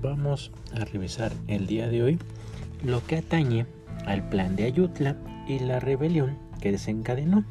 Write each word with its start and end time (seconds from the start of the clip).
Vamos 0.00 0.52
a 0.80 0.84
revisar 0.84 1.32
el 1.48 1.66
día 1.66 1.88
de 1.88 2.04
hoy 2.04 2.20
lo 2.84 3.04
que 3.04 3.16
atañe 3.16 3.66
al 4.06 4.28
plan 4.28 4.54
de 4.54 4.62
Ayutla 4.64 5.16
y 5.48 5.58
la 5.58 5.80
rebelión 5.80 6.38
que 6.60 6.70
desencadenó. 6.70 7.44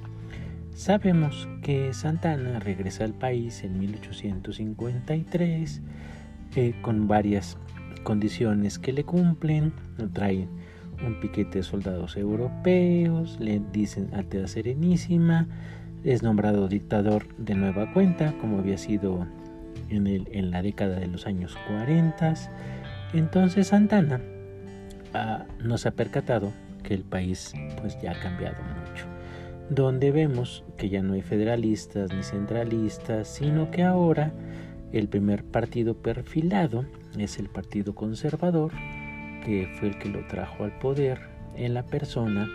Sabemos 0.73 1.50
que 1.62 1.94
Santana 1.94 2.60
regresa 2.60 3.04
al 3.04 3.14
país 3.14 3.64
en 3.64 3.78
1853 3.80 5.82
eh, 6.55 6.73
con 6.82 7.10
varias 7.10 7.57
condiciones 8.04 8.79
que 8.79 8.93
le 8.93 9.04
cumplen, 9.04 9.73
traen 10.14 10.48
un 11.05 11.20
piquete 11.20 11.57
de 11.57 11.64
soldados 11.64 12.16
europeos, 12.16 13.38
le 13.41 13.61
dicen 13.73 14.09
Alteza 14.14 14.48
Serenísima, 14.48 15.50
es 16.05 16.23
nombrado 16.23 16.70
dictador 16.70 17.27
de 17.38 17.55
nueva 17.55 17.91
cuenta, 17.91 18.38
como 18.40 18.59
había 18.59 18.77
sido 18.77 19.27
en, 19.90 20.52
la 20.52 20.62
década 20.62 21.00
de 21.00 21.08
los 21.08 21.27
años 21.27 21.58
40. 21.68 22.34
Entonces 23.14 23.68
Santana 23.68 24.22
ah, 25.14 25.45
nos 25.64 25.86
ha 25.86 25.91
percatado 25.91 26.52
que 26.84 26.94
el 26.94 27.04
país 27.04 27.54
pues 27.82 28.00
ya 28.02 28.12
ha 28.12 28.20
cambiado 28.20 28.58
mucho, 28.64 29.05
donde 29.70 30.12
vemos 30.12 30.64
que 30.78 30.90
ya 30.90 31.02
no 31.02 31.14
hay 31.14 31.22
federalistas 31.22 32.14
ni 32.14 32.23
centralistas, 32.23 33.28
sino 33.28 33.72
que 33.72 33.84
ahora 33.84 34.31
el 34.92 35.08
primer 35.09 35.44
partido 35.44 35.95
perfilado 35.95 36.86
es 37.17 37.40
el 37.40 37.50
Partido 37.50 37.94
Conservador, 37.94 38.72
que 39.44 39.67
fue 39.80 39.90
el 39.90 40.00
que 40.00 40.09
lo 40.09 40.26
trajo 40.28 40.64
al 40.64 40.78
poder 40.80 41.20
en 41.56 41.73
la 41.73 41.84
persona 41.84 42.50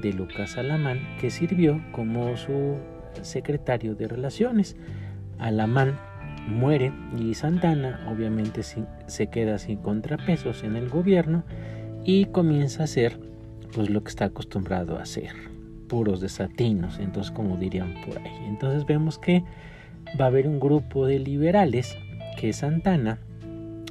de 0.00 0.12
Lucas 0.12 0.56
Alamán, 0.56 1.00
que 1.20 1.30
sirvió 1.30 1.82
como 1.92 2.36
su 2.36 2.76
secretario 3.22 3.94
de 3.94 4.08
Relaciones. 4.08 4.76
Alamán 5.38 5.98
muere 6.46 6.92
y 7.18 7.34
Santana 7.34 8.06
obviamente 8.08 8.62
se 8.62 9.26
queda 9.28 9.58
sin 9.58 9.78
contrapesos 9.78 10.62
en 10.62 10.76
el 10.76 10.88
gobierno 10.88 11.44
y 12.04 12.26
comienza 12.26 12.82
a 12.82 12.84
hacer 12.84 13.18
pues 13.74 13.90
lo 13.90 14.02
que 14.02 14.10
está 14.10 14.26
acostumbrado 14.26 14.96
a 14.96 15.02
hacer, 15.02 15.32
puros 15.88 16.20
desatinos, 16.20 16.98
entonces 16.98 17.32
como 17.32 17.56
dirían 17.56 17.94
por 18.06 18.18
ahí. 18.18 18.44
Entonces 18.46 18.86
vemos 18.86 19.18
que 19.18 19.42
va 20.18 20.26
a 20.26 20.28
haber 20.28 20.46
un 20.46 20.60
grupo 20.60 21.06
de 21.06 21.18
liberales 21.18 21.96
que 22.38 22.52
Santana 22.52 23.18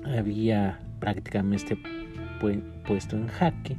había 0.06 0.80
prácticamente 1.00 1.78
puesto 2.86 3.18
en 3.18 3.28
jaque 3.28 3.78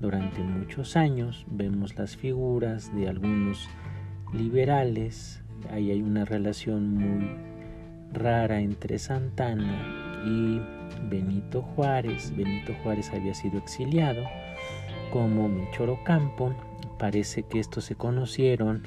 durante 0.00 0.40
muchos 0.40 0.96
años. 0.96 1.44
Vemos 1.50 1.96
las 1.96 2.16
figuras 2.16 2.94
de 2.94 3.08
algunos 3.08 3.68
liberales. 4.32 5.42
Ahí 5.70 5.90
hay 5.90 6.02
una 6.02 6.24
relación 6.24 6.94
muy 6.94 7.47
rara 8.18 8.60
entre 8.60 8.98
Santana 8.98 10.22
y 10.26 10.60
Benito 11.08 11.62
Juárez. 11.62 12.34
Benito 12.36 12.74
Juárez 12.82 13.10
había 13.12 13.34
sido 13.34 13.58
exiliado 13.58 14.24
como 15.12 15.48
Michoro 15.48 15.98
Campo. 16.04 16.54
Parece 16.98 17.44
que 17.44 17.60
estos 17.60 17.84
se 17.84 17.94
conocieron 17.94 18.82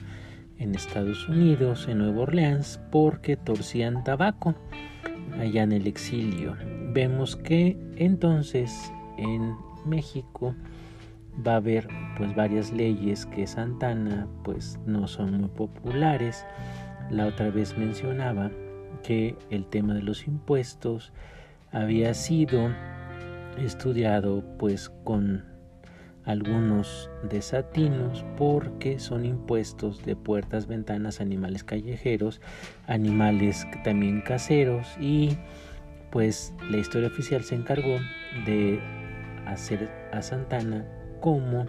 en 0.58 0.76
Estados 0.76 1.28
Unidos, 1.28 1.88
en 1.88 2.00
Nueva 2.00 2.22
Orleans, 2.22 2.80
porque 2.92 3.38
torcían 3.38 4.04
tabaco 4.04 4.54
allá 5.40 5.64
en 5.64 5.72
el 5.72 5.88
exilio. 5.88 6.56
Vemos 6.94 7.36
que 7.36 7.78
entonces 7.96 8.92
en 9.18 9.56
México 9.86 10.56
va 11.46 11.54
a 11.54 11.58
haber 11.58 11.88
pues 12.18 12.36
varias 12.36 12.72
leyes 12.72 13.26
que 13.26 13.48
Santana 13.48 14.28
pues 14.44 14.78
no 14.86 15.08
son 15.08 15.38
muy 15.38 15.50
populares. 15.50 16.46
La 17.10 17.28
otra 17.28 17.50
vez 17.50 17.78
mencionaba 17.78 18.52
que 19.04 19.36
el 19.50 19.66
tema 19.66 19.94
de 19.94 20.02
los 20.02 20.28
impuestos 20.28 21.12
había 21.72 22.14
sido 22.14 22.70
estudiado 23.58 24.44
pues 24.58 24.90
con 25.04 25.46
algunos 26.26 27.10
desatinos 27.30 28.24
porque 28.38 29.00
son 29.00 29.26
impuestos 29.26 30.06
de 30.06 30.16
puertas, 30.16 30.68
ventanas, 30.68 31.20
animales 31.20 31.64
callejeros, 31.64 32.42
animales 32.88 33.66
también 33.84 34.22
caseros 34.22 34.88
y 35.00 35.38
pues 36.12 36.54
la 36.70 36.78
historia 36.78 37.08
oficial 37.08 37.44
se 37.44 37.56
encargó 37.56 37.98
de 38.46 38.80
hacer 39.48 39.90
a 40.12 40.22
Santana 40.22 40.86
como 41.22 41.66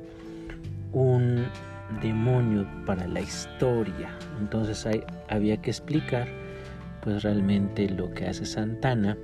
un 0.92 1.46
demonio 2.00 2.66
para 2.86 3.06
la 3.06 3.20
historia. 3.20 4.10
Entonces 4.38 4.86
había 5.28 5.56
que 5.58 5.70
explicar 5.70 6.28
pues 7.02 7.22
realmente 7.22 7.88
lo 7.88 8.12
que 8.14 8.26
hace 8.26 8.46
Santana 8.46 9.18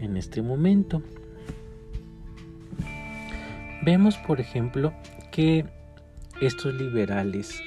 en 0.00 0.16
este 0.16 0.42
momento. 0.42 1.02
Vemos 3.84 4.16
por 4.26 4.40
ejemplo 4.40 4.92
que 5.30 5.64
estos 6.40 6.74
liberales 6.74 7.62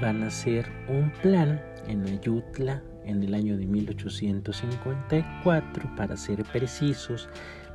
van 0.00 0.22
a 0.22 0.28
hacer 0.28 0.66
un 0.88 1.10
plan 1.22 1.60
en 1.88 2.06
Ayutla 2.06 2.84
en 3.04 3.20
el 3.22 3.34
año 3.34 3.56
de 3.56 3.66
1854 3.66 5.96
para 5.96 6.16
ser 6.16 6.44
precisos 6.44 7.28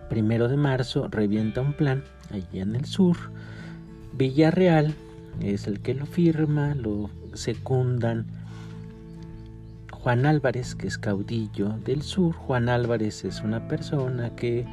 primero 0.10 0.48
de 0.48 0.56
marzo 0.56 1.10
revienta 1.10 1.60
un 1.62 1.74
plan 1.74 2.04
allí 2.32 2.60
en 2.60 2.76
el 2.76 2.86
sur 2.86 3.18
Villarreal 4.14 4.94
es 5.42 5.68
el 5.68 5.82
que 5.82 5.96
lo 5.96 6.06
firma 6.06 6.76
lo 6.76 7.10
secundan 7.34 8.28
Juan 10.06 10.28
Álvarez, 10.28 10.76
que 10.76 10.86
es 10.86 11.00
caudillo 11.00 11.80
del 11.84 12.04
sur. 12.04 12.32
Juan 12.36 12.70
Álvarez 12.70 13.26
es 13.26 13.42
una 13.42 13.68
persona 13.68 14.36
que 14.36 14.64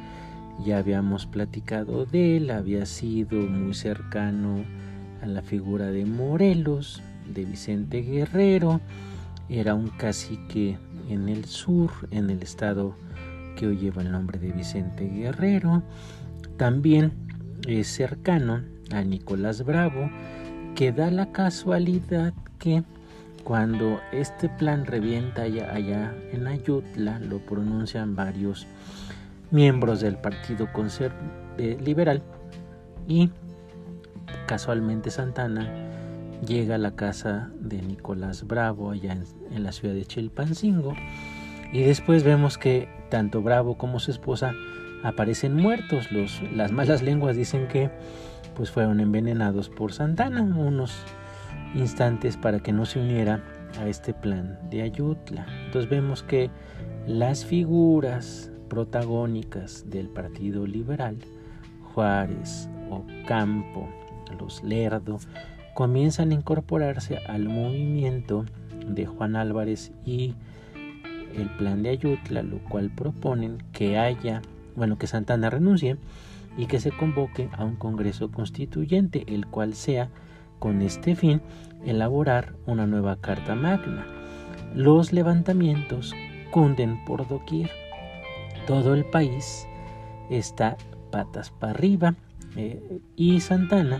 ya 0.63 0.77
habíamos 0.77 1.25
platicado 1.25 2.05
de 2.05 2.37
él, 2.37 2.51
había 2.51 2.85
sido 2.85 3.39
muy 3.39 3.73
cercano 3.73 4.63
a 5.23 5.25
la 5.25 5.41
figura 5.41 5.87
de 5.87 6.05
Morelos, 6.05 7.01
de 7.33 7.45
Vicente 7.45 8.03
Guerrero, 8.03 8.79
era 9.49 9.73
un 9.73 9.87
cacique 9.87 10.77
en 11.09 11.27
el 11.27 11.45
sur, 11.45 11.89
en 12.11 12.29
el 12.29 12.43
estado 12.43 12.95
que 13.55 13.65
hoy 13.65 13.77
lleva 13.77 14.03
el 14.03 14.11
nombre 14.11 14.37
de 14.37 14.51
Vicente 14.51 15.09
Guerrero. 15.09 15.81
También 16.57 17.11
es 17.67 17.87
cercano 17.87 18.61
a 18.91 19.01
Nicolás 19.01 19.65
Bravo, 19.65 20.11
que 20.75 20.91
da 20.91 21.09
la 21.09 21.31
casualidad 21.31 22.35
que 22.59 22.83
cuando 23.43 23.99
este 24.11 24.47
plan 24.47 24.85
revienta 24.85 25.43
allá, 25.43 26.13
en 26.31 26.47
Ayutla, 26.47 27.19
lo 27.19 27.39
pronuncian 27.39 28.15
varios 28.15 28.67
miembros 29.51 29.99
del 29.99 30.17
Partido 30.17 30.69
eh, 31.57 31.77
Liberal 31.81 32.23
y 33.07 33.29
casualmente 34.47 35.11
Santana 35.11 35.69
llega 36.45 36.75
a 36.75 36.77
la 36.77 36.95
casa 36.95 37.51
de 37.59 37.81
Nicolás 37.81 38.47
Bravo 38.47 38.91
allá 38.91 39.13
en, 39.51 39.63
la 39.63 39.71
ciudad 39.71 39.93
de 39.93 40.05
Chilpancingo 40.05 40.93
y 41.71 41.83
después 41.83 42.23
vemos 42.23 42.57
que 42.57 42.87
tanto 43.09 43.41
Bravo 43.41 43.77
como 43.77 43.99
su 43.99 44.11
esposa 44.11 44.53
aparecen 45.03 45.55
muertos. 45.55 46.07
Las 46.55 46.71
malas 46.71 47.01
lenguas 47.01 47.35
dicen 47.35 47.67
que 47.67 47.91
pues 48.55 48.71
fueron 48.71 48.99
envenenados 48.99 49.69
por 49.69 49.93
Santana 49.93 50.43
unos 50.43 50.93
instantes 51.75 52.37
para 52.37 52.59
que 52.59 52.71
no 52.71 52.85
se 52.85 52.99
uniera 52.99 53.43
a 53.79 53.87
este 53.87 54.13
plan 54.13 54.59
de 54.69 54.83
Ayutla. 54.83 55.45
Entonces 55.65 55.89
vemos 55.89 56.23
que 56.23 56.49
las 57.07 57.45
figuras 57.45 58.51
protagónicas 58.69 59.89
del 59.89 60.09
Partido 60.09 60.65
Liberal, 60.65 61.17
Juárez, 61.93 62.69
Ocampo, 62.89 63.89
los 64.39 64.63
Lerdo, 64.63 65.19
comienzan 65.73 66.31
a 66.31 66.35
incorporarse 66.35 67.17
al 67.27 67.49
movimiento 67.49 68.45
de 68.87 69.05
Juan 69.05 69.35
Álvarez 69.35 69.91
y 70.05 70.35
el 71.35 71.49
plan 71.57 71.81
de 71.83 71.89
Ayutla, 71.89 72.43
lo 72.43 72.59
cual 72.69 72.91
proponen 72.91 73.57
que 73.71 73.97
haya, 73.97 74.41
bueno, 74.75 74.97
que 74.97 75.07
Santana 75.07 75.49
renuncie 75.49 75.97
y 76.57 76.67
que 76.67 76.79
se 76.79 76.91
convoque 76.91 77.49
a 77.53 77.63
un 77.63 77.75
Congreso 77.75 78.29
Constituyente, 78.31 79.23
el 79.27 79.47
cual 79.47 79.73
sea 79.73 80.09
con 80.63 80.81
este 80.81 81.13
fin 81.13 81.41
elaborar 81.85 82.53
una 82.67 82.87
nueva 82.87 83.17
Carta 83.17 83.53
Magna. 83.53 84.07
Los 84.73 85.11
levantamientos 85.11 86.15
cunden 86.51 87.03
por 87.03 87.27
doquier. 87.27 87.69
Todo 88.65 88.93
el 88.93 89.03
país 89.03 89.67
está 90.29 90.77
patas 91.11 91.51
para 91.51 91.73
arriba 91.73 92.15
eh, 92.55 93.01
y 93.17 93.41
Santana 93.41 93.99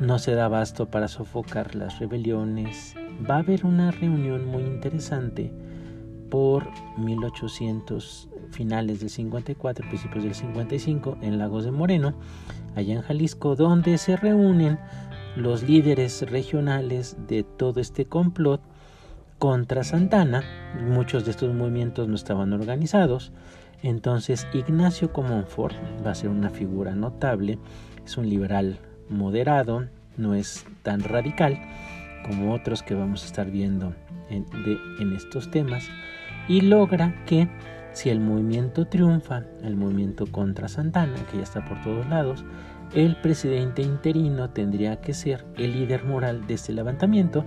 no 0.00 0.18
se 0.18 0.34
da 0.34 0.46
abasto 0.46 0.90
para 0.90 1.06
sofocar 1.06 1.76
las 1.76 2.00
rebeliones. 2.00 2.96
Va 3.30 3.36
a 3.36 3.38
haber 3.38 3.64
una 3.64 3.92
reunión 3.92 4.44
muy 4.48 4.64
interesante 4.64 5.52
por 6.30 6.66
1800 6.98 8.28
finales 8.50 8.98
del 8.98 9.08
54, 9.10 9.86
principios 9.86 10.24
del 10.24 10.34
55 10.34 11.18
en 11.22 11.38
Lagos 11.38 11.64
de 11.64 11.70
Moreno, 11.70 12.14
allá 12.74 12.92
en 12.92 13.02
Jalisco, 13.02 13.54
donde 13.54 13.98
se 13.98 14.16
reúnen 14.16 14.80
los 15.36 15.62
líderes 15.62 16.28
regionales 16.30 17.16
de 17.26 17.42
todo 17.42 17.80
este 17.80 18.06
complot 18.06 18.60
contra 19.38 19.84
Santana. 19.84 20.42
Muchos 20.80 21.24
de 21.24 21.30
estos 21.32 21.54
movimientos 21.54 22.08
no 22.08 22.14
estaban 22.14 22.52
organizados. 22.52 23.32
Entonces 23.82 24.46
Ignacio 24.52 25.12
Comonfort 25.12 25.74
va 26.06 26.12
a 26.12 26.14
ser 26.14 26.30
una 26.30 26.50
figura 26.50 26.94
notable, 26.94 27.58
es 28.04 28.16
un 28.16 28.28
liberal 28.28 28.78
moderado, 29.08 29.88
no 30.16 30.34
es 30.34 30.64
tan 30.82 31.00
radical 31.02 31.60
como 32.26 32.54
otros 32.54 32.82
que 32.82 32.94
vamos 32.94 33.24
a 33.24 33.26
estar 33.26 33.50
viendo 33.50 33.94
en, 34.30 35.12
estos 35.14 35.50
temas, 35.50 35.88
y 36.48 36.60
logra 36.60 37.24
que 37.26 37.48
si 37.92 38.08
el 38.08 38.20
movimiento 38.20 38.86
triunfa, 38.86 39.42
el 39.62 39.76
movimiento 39.76 40.26
contra 40.26 40.68
Santana, 40.68 41.16
que 41.30 41.38
ya 41.38 41.42
está 41.42 41.64
por 41.64 41.82
todos 41.82 42.08
lados, 42.08 42.44
el 42.94 43.16
presidente 43.16 43.82
interino 43.82 44.50
tendría 44.50 45.00
que 45.00 45.14
ser 45.14 45.44
el 45.56 45.72
líder 45.72 46.04
moral 46.04 46.46
de 46.46 46.54
este 46.54 46.72
levantamiento, 46.72 47.44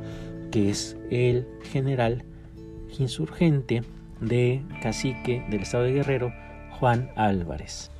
que 0.51 0.69
es 0.69 0.97
el 1.11 1.47
general 1.63 2.23
insurgente 2.97 3.83
de 4.21 4.63
cacique 4.81 5.45
del 5.49 5.61
estado 5.61 5.83
de 5.83 5.93
Guerrero, 5.93 6.33
Juan 6.79 7.09
Álvarez. 7.15 7.91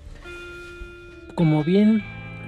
Como 1.35 1.63
bien 1.63 2.01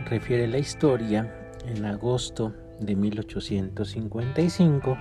refiere 0.09 0.47
la 0.47 0.59
historia, 0.59 1.33
en 1.65 1.85
agosto 1.85 2.53
de 2.79 2.95
1855, 2.95 4.97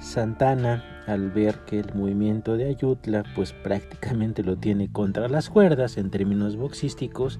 Santana, 0.00 0.84
al 1.06 1.30
ver 1.30 1.60
que 1.66 1.80
el 1.80 1.94
movimiento 1.94 2.56
de 2.56 2.68
Ayutla 2.68 3.24
pues 3.34 3.52
prácticamente 3.52 4.42
lo 4.42 4.56
tiene 4.56 4.90
contra 4.90 5.28
las 5.28 5.48
cuerdas 5.48 5.96
en 5.96 6.10
términos 6.10 6.56
boxísticos, 6.56 7.38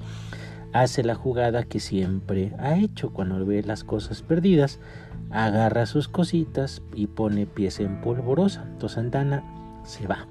hace 0.73 1.03
la 1.03 1.15
jugada 1.15 1.65
que 1.65 1.81
siempre 1.81 2.53
ha 2.59 2.77
hecho 2.77 3.13
cuando 3.13 3.45
ve 3.45 3.63
las 3.63 3.85
cosas 3.85 4.23
perdidas, 4.23 4.81
agarra 5.31 5.87
sus 5.87 6.09
cositas 6.09 6.83
y 6.95 7.07
pone 7.07 7.47
pies 7.47 7.81
en 7.81 8.01
polvorosa. 8.01 8.65
Entonces 8.65 8.97
Santana 8.97 9.43
se 9.85 10.07
va. 10.07 10.27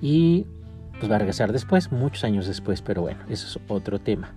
Y 0.00 0.46
pues 0.98 1.10
va 1.10 1.16
a 1.16 1.18
regresar 1.18 1.52
después, 1.52 1.92
muchos 1.92 2.24
años 2.24 2.46
después, 2.46 2.82
pero 2.82 3.02
bueno, 3.02 3.20
eso 3.28 3.46
es 3.46 3.58
otro 3.68 3.98
tema. 3.98 4.32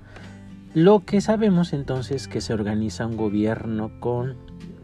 Lo 0.74 1.06
que 1.06 1.22
sabemos 1.22 1.74
entonces 1.74 2.24
es 2.24 2.28
que 2.28 2.42
se 2.42 2.54
organiza 2.54 3.08
un 3.08 3.18
gobierno 3.18 3.92
con 4.00 4.36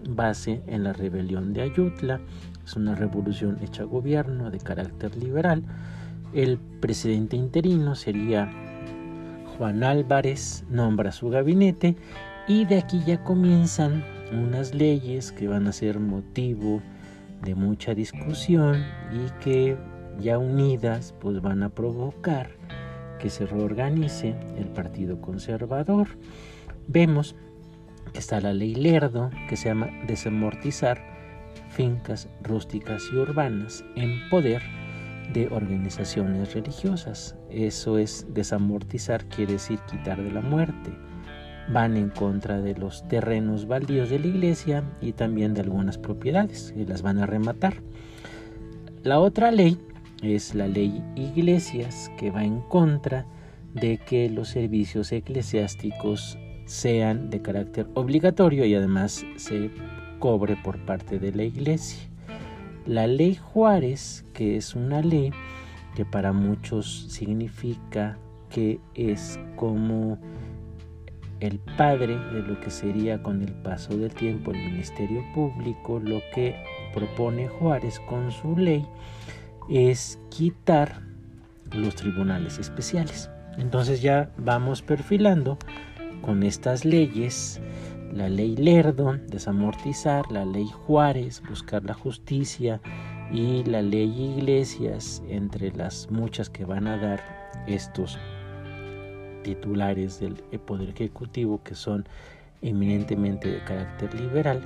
base 0.10 0.62
en 0.68 0.84
la 0.84 0.94
rebelión 0.94 1.54
de 1.54 1.62
Ayutla, 1.62 2.20
es 2.66 2.76
una 2.76 2.96
revolución 2.96 3.60
hecha 3.62 3.84
gobierno 3.84 4.50
de 4.50 4.60
carácter 4.60 5.16
liberal. 5.18 5.64
El 6.34 6.58
presidente 6.58 7.36
interino 7.36 7.96
sería 7.96 8.50
Juan 9.58 9.84
Álvarez, 9.84 10.64
nombra 10.70 11.12
su 11.12 11.30
gabinete 11.30 11.96
y 12.48 12.66
de 12.66 12.80
aquí 12.80 13.02
ya 13.06 13.24
comienzan 13.24 14.04
unas 14.32 14.74
leyes 14.74 15.32
que 15.32 15.48
van 15.48 15.68
a 15.68 15.72
ser 15.72 16.00
motivo 16.00 16.82
de 17.44 17.56
mucha 17.56 17.94
discusión 17.94 18.84
y 19.12 19.30
que 19.44 19.78
ya 20.20 20.38
unidas 20.38 21.14
pues 21.20 21.42
van 21.42 21.64
a 21.64 21.70
provocar 21.70 22.52
que 23.20 23.30
se 23.30 23.46
reorganice 23.46 24.36
el 24.58 24.68
Partido 24.68 25.22
Conservador. 25.22 26.08
Vemos 26.88 27.36
que 28.12 28.20
está 28.20 28.42
la 28.42 28.54
ley 28.54 28.76
Lerdo 28.76 29.30
que 29.48 29.56
se 29.56 29.70
llama 29.70 29.90
desamortizar 30.08 31.02
fincas 31.70 32.28
rústicas 32.42 33.04
y 33.12 33.16
urbanas 33.18 33.84
en 33.96 34.30
poder 34.30 34.62
de 35.34 35.48
organizaciones 35.52 36.54
religiosas. 36.54 37.36
Eso 37.50 37.98
es 37.98 38.26
desamortizar, 38.30 39.26
quiere 39.26 39.54
decir 39.54 39.80
quitar 39.90 40.22
de 40.22 40.32
la 40.32 40.42
muerte. 40.42 40.92
Van 41.70 41.98
en 41.98 42.10
contra 42.10 42.62
de 42.62 42.76
los 42.76 43.08
terrenos 43.08 43.68
baldíos 43.68 44.10
de 44.10 44.20
la 44.20 44.28
iglesia 44.28 44.84
y 45.02 45.14
también 45.14 45.54
de 45.54 45.62
algunas 45.62 45.98
propiedades 45.98 46.74
y 46.78 46.86
las 46.86 47.02
van 47.02 47.20
a 47.20 47.26
rematar. 47.26 47.76
La 49.04 49.20
otra 49.20 49.52
ley 49.52 49.78
es 50.22 50.56
la 50.56 50.68
ley 50.68 51.04
iglesias 51.16 52.12
que 52.18 52.32
va 52.32 52.44
en 52.44 52.62
contra 52.62 53.26
de 53.74 53.98
que 53.98 54.30
los 54.30 54.50
servicios 54.50 55.12
eclesiásticos 55.12 56.38
sean 56.66 57.30
de 57.30 57.42
carácter 57.42 57.88
obligatorio 57.94 58.66
y 58.66 58.76
además 58.76 59.26
se 59.36 59.72
cobre 60.20 60.56
por 60.64 60.86
parte 60.86 61.20
de 61.20 61.34
la 61.34 61.44
iglesia. 61.44 62.13
La 62.86 63.08
ley 63.08 63.36
Juárez, 63.36 64.26
que 64.34 64.58
es 64.58 64.76
una 64.76 65.02
ley 65.02 65.32
que 65.96 66.06
para 66.06 66.34
muchos 66.34 67.06
significa 67.10 68.18
que 68.50 68.80
es 68.94 69.40
como 69.56 70.18
el 71.40 71.60
padre 71.78 72.18
de 72.18 72.42
lo 72.42 72.60
que 72.60 72.70
sería 72.70 73.22
con 73.22 73.42
el 73.42 73.54
paso 73.54 73.98
del 73.98 74.14
tiempo 74.14 74.52
el 74.52 74.58
Ministerio 74.58 75.24
Público, 75.34 76.00
lo 76.00 76.22
que 76.34 76.56
propone 76.94 77.48
Juárez 77.48 78.00
con 78.02 78.32
su 78.32 78.56
ley 78.56 78.86
es 79.70 80.20
quitar 80.30 81.02
los 81.72 81.96
tribunales 81.96 82.60
especiales. 82.60 83.30
Entonces 83.58 84.02
ya 84.02 84.32
vamos 84.38 84.82
perfilando 84.82 85.58
con 86.22 86.44
estas 86.44 86.86
leyes, 86.86 87.60
la 88.14 88.30
ley 88.30 88.56
Lerdo, 88.56 89.18
desamortizar, 89.28 90.32
la 90.32 90.46
ley 90.46 90.68
Juárez, 90.68 91.42
buscar 91.48 91.84
la 91.84 91.94
justicia 91.94 92.80
y 93.32 93.64
la 93.64 93.82
ley 93.82 94.36
Iglesias, 94.38 95.24
entre 95.28 95.72
las 95.72 96.10
muchas 96.12 96.50
que 96.50 96.66
van 96.66 96.88
a 96.88 96.98
dar 96.98 97.64
estos 97.68 98.20
titulares 99.44 100.20
del 100.20 100.36
Poder 100.60 100.90
Ejecutivo 100.90 101.62
que 101.64 101.76
son 101.76 102.06
eminentemente 102.62 103.50
de 103.50 103.64
carácter 103.64 104.14
liberal, 104.14 104.62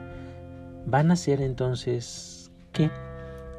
van 0.86 1.12
a 1.12 1.16
ser 1.16 1.42
entonces 1.42 2.52
que 2.74 2.92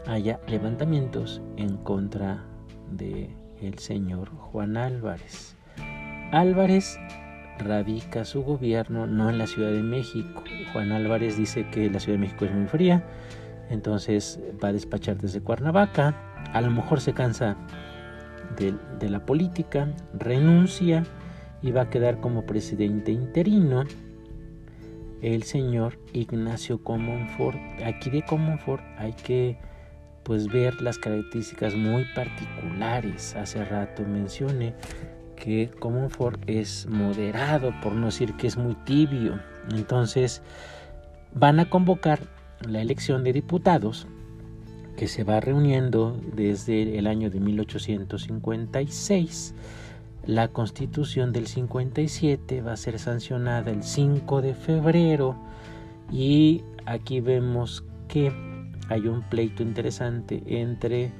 haya 0.06 0.38
levantamientos 0.46 1.40
en 1.56 1.76
contra 1.78 2.44
de 2.92 3.30
el 3.60 3.78
señor 3.78 4.30
Juan 4.30 4.76
Álvarez. 4.76 5.56
Álvarez 6.30 6.98
radica 7.58 8.24
su 8.24 8.42
gobierno 8.42 9.06
no 9.06 9.28
en 9.28 9.38
la 9.38 9.46
Ciudad 9.46 9.70
de 9.70 9.82
México. 9.82 10.44
Juan 10.72 10.92
Álvarez 10.92 11.36
dice 11.36 11.68
que 11.70 11.90
la 11.90 12.00
Ciudad 12.00 12.18
de 12.18 12.26
México 12.26 12.44
es 12.44 12.52
muy 12.52 12.66
fría, 12.66 13.04
entonces 13.70 14.40
va 14.62 14.68
a 14.68 14.72
despachar 14.72 15.18
desde 15.18 15.40
Cuernavaca. 15.40 16.14
A 16.52 16.60
lo 16.60 16.70
mejor 16.70 17.00
se 17.00 17.12
cansa 17.12 17.56
de, 18.56 19.08
la 19.08 19.24
política, 19.24 19.92
renuncia 20.14 21.04
y 21.62 21.70
va 21.70 21.82
a 21.82 21.90
quedar 21.90 22.20
como 22.20 22.46
presidente 22.46 23.12
interino 23.12 23.84
el 25.20 25.42
señor 25.42 25.98
Ignacio 26.12 26.82
Comonfort. 26.82 27.58
Aquí 27.84 28.10
de 28.10 28.24
Comonfort 28.24 28.82
hay 28.96 29.12
que 29.12 29.58
pues 30.22 30.46
ver 30.46 30.80
las 30.82 30.98
características 30.98 31.74
muy 31.74 32.04
particulares. 32.14 33.34
Hace 33.34 33.64
rato 33.64 34.04
mencioné 34.04 34.74
que 35.38 35.70
Comonfort 35.78 36.42
es 36.46 36.86
moderado, 36.86 37.72
por 37.82 37.92
no 37.92 38.06
decir 38.06 38.32
que 38.34 38.46
es 38.46 38.56
muy 38.56 38.74
tibio. 38.74 39.38
Entonces 39.70 40.40
van 41.34 41.60
a 41.60 41.68
convocar 41.70 42.20
la 42.66 42.80
elección 42.80 43.22
de 43.24 43.32
diputados 43.32 44.06
que 44.96 45.06
se 45.06 45.24
va 45.24 45.40
reuniendo 45.40 46.18
desde 46.34 46.98
el 46.98 47.06
año 47.06 47.30
de 47.30 47.40
1856. 47.40 49.54
La 50.26 50.48
constitución 50.48 51.32
del 51.32 51.46
57 51.46 52.60
va 52.60 52.72
a 52.72 52.76
ser 52.76 52.98
sancionada 52.98 53.70
el 53.70 53.84
5 53.84 54.42
de 54.42 54.54
febrero 54.54 55.36
y 56.10 56.64
aquí 56.84 57.20
vemos 57.20 57.84
que 58.08 58.32
hay 58.88 59.06
un 59.06 59.22
pleito 59.22 59.62
interesante 59.62 60.42
entre 60.46 61.12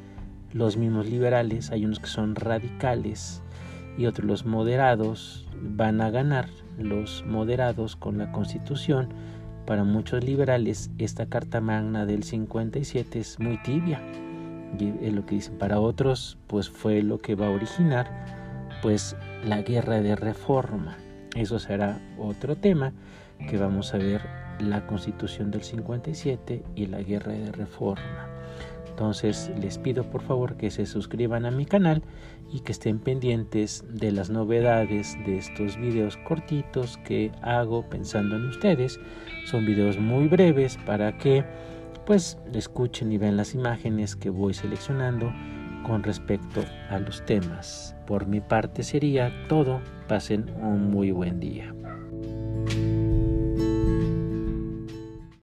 los 0.52 0.76
mismos 0.76 1.08
liberales, 1.08 1.70
hay 1.70 1.84
unos 1.84 2.00
que 2.00 2.08
son 2.08 2.34
radicales 2.34 3.42
y 3.98 4.06
otros 4.06 4.26
los 4.26 4.46
moderados, 4.46 5.44
van 5.60 6.00
a 6.00 6.10
ganar 6.10 6.48
los 6.78 7.24
moderados 7.26 7.96
con 7.96 8.16
la 8.16 8.30
constitución. 8.32 9.08
Para 9.66 9.84
muchos 9.84 10.24
liberales 10.24 10.90
esta 10.98 11.26
Carta 11.26 11.60
Magna 11.60 12.06
del 12.06 12.22
57 12.22 13.18
es 13.18 13.38
muy 13.38 13.60
tibia, 13.62 14.00
es 14.78 15.12
lo 15.12 15.26
que 15.26 15.34
dicen. 15.34 15.58
Para 15.58 15.80
otros 15.80 16.38
pues 16.46 16.70
fue 16.70 17.02
lo 17.02 17.18
que 17.18 17.34
va 17.34 17.48
a 17.48 17.50
originar 17.50 18.08
pues 18.80 19.16
la 19.44 19.62
guerra 19.62 20.00
de 20.00 20.14
reforma. 20.14 20.96
Eso 21.34 21.58
será 21.58 22.00
otro 22.18 22.56
tema 22.56 22.92
que 23.50 23.58
vamos 23.58 23.92
a 23.94 23.98
ver 23.98 24.22
la 24.60 24.86
constitución 24.86 25.50
del 25.50 25.62
57 25.62 26.62
y 26.74 26.86
la 26.86 27.02
guerra 27.02 27.32
de 27.32 27.52
reforma. 27.52 28.27
Entonces 28.98 29.52
les 29.62 29.78
pido 29.78 30.02
por 30.10 30.22
favor 30.22 30.56
que 30.56 30.72
se 30.72 30.84
suscriban 30.84 31.46
a 31.46 31.52
mi 31.52 31.66
canal 31.66 32.02
y 32.52 32.60
que 32.60 32.72
estén 32.72 32.98
pendientes 32.98 33.84
de 33.88 34.10
las 34.10 34.28
novedades 34.28 35.16
de 35.24 35.38
estos 35.38 35.76
videos 35.76 36.16
cortitos 36.26 36.98
que 37.04 37.30
hago 37.40 37.88
pensando 37.88 38.34
en 38.34 38.46
ustedes. 38.46 38.98
Son 39.44 39.64
videos 39.64 40.00
muy 40.00 40.26
breves 40.26 40.78
para 40.84 41.16
que 41.16 41.44
pues 42.06 42.38
escuchen 42.52 43.12
y 43.12 43.18
vean 43.18 43.36
las 43.36 43.54
imágenes 43.54 44.16
que 44.16 44.30
voy 44.30 44.52
seleccionando 44.52 45.32
con 45.86 46.02
respecto 46.02 46.64
a 46.90 46.98
los 46.98 47.24
temas. 47.24 47.94
Por 48.04 48.26
mi 48.26 48.40
parte 48.40 48.82
sería 48.82 49.32
todo. 49.48 49.80
Pasen 50.08 50.50
un 50.60 50.90
muy 50.90 51.12
buen 51.12 51.38
día. 51.38 51.72